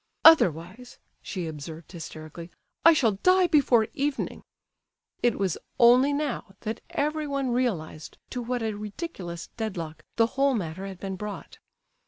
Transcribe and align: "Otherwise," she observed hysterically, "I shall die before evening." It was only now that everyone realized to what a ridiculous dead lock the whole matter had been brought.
"Otherwise," 0.25 0.97
she 1.21 1.45
observed 1.45 1.91
hysterically, 1.91 2.49
"I 2.83 2.91
shall 2.91 3.19
die 3.21 3.45
before 3.45 3.87
evening." 3.93 4.41
It 5.21 5.37
was 5.37 5.59
only 5.77 6.11
now 6.11 6.55
that 6.61 6.81
everyone 6.89 7.51
realized 7.51 8.17
to 8.31 8.41
what 8.41 8.63
a 8.63 8.73
ridiculous 8.73 9.49
dead 9.57 9.77
lock 9.77 10.01
the 10.15 10.25
whole 10.25 10.55
matter 10.55 10.87
had 10.87 10.99
been 10.99 11.17
brought. 11.17 11.59